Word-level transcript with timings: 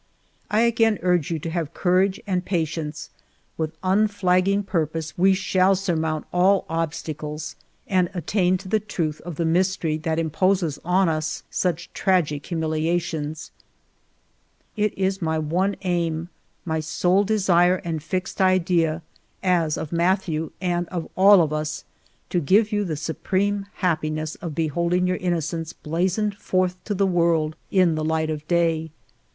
I 0.49 0.61
again 0.61 0.97
urge 1.03 1.29
you 1.29 1.37
to 1.37 1.49
have 1.51 1.75
courage 1.75 2.19
and 2.25 2.43
pa 2.43 2.65
tience; 2.65 3.09
with 3.55 3.77
unflagging 3.83 4.63
purpose 4.63 5.15
we 5.15 5.35
shall 5.35 5.75
sur 5.75 5.95
mount 5.95 6.25
all 6.33 6.65
obstacles 6.69 7.55
and 7.85 8.09
attain 8.15 8.57
to 8.57 8.67
the 8.67 8.79
truth 8.79 9.21
of 9.21 9.35
the 9.35 9.45
mystery 9.45 9.97
that 9.97 10.17
imposes 10.17 10.79
on 10.83 11.07
us 11.07 11.43
such 11.51 11.93
tragic 11.93 12.45
humilia 12.45 12.99
tions. 12.99 13.51
It 14.75 14.97
is 14.97 15.21
my 15.21 15.37
one 15.37 15.75
aim, 15.83 16.29
my 16.65 16.79
sole 16.79 17.23
desire 17.23 17.75
and 17.85 18.01
fixed 18.01 18.41
idea, 18.41 19.03
as 19.43 19.77
of 19.77 19.91
Mathieu, 19.91 20.51
and 20.59 20.87
of 20.87 21.07
all 21.15 21.43
of 21.43 21.53
us, 21.53 21.83
to 22.31 22.39
give 22.39 22.71
you 22.71 22.83
the 22.85 22.97
supreme 22.97 23.67
happiness 23.75 24.33
of 24.33 24.55
beholding 24.55 25.05
your 25.05 25.17
innocence 25.17 25.73
blazoned 25.73 26.33
forth 26.37 26.83
to 26.85 26.95
the 26.95 27.05
world 27.05 27.55
in 27.69 27.93
the 27.93 28.03
light 28.03 28.31
of 28.31 28.47
day. 28.47 28.89